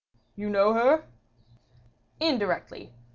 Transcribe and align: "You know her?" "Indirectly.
"You 0.35 0.49
know 0.49 0.73
her?" 0.73 1.03
"Indirectly. 2.19 2.91